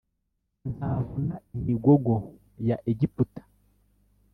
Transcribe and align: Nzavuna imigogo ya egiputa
Nzavuna 0.69 1.35
imigogo 1.55 2.13
ya 2.67 2.77
egiputa 2.91 3.41